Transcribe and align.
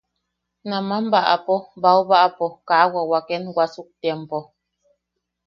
Naman 0.69 1.03
baʼapo 1.13 1.55
baubaʼapo 1.83 2.45
kaa 2.67 2.85
wawaken 2.93 3.43
wasuktiampo;. 3.55 4.39